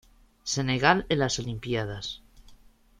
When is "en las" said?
1.09-1.37